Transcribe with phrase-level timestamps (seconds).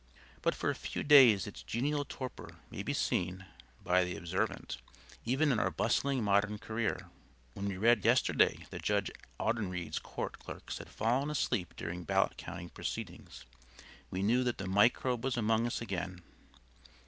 [0.41, 3.45] But for a few days its genial torpor may be seen
[3.83, 4.77] (by the observant)
[5.25, 7.11] even in our bustling modern career.
[7.53, 12.69] When we read yesterday that Judge Audenried's court clerks had fallen asleep during ballot counting
[12.69, 13.45] proceedings
[14.09, 16.23] we knew that the microbe was among us again.